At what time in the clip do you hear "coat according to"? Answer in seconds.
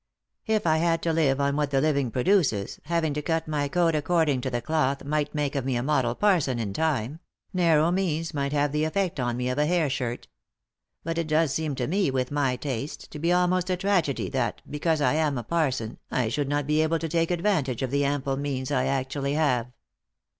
3.67-4.49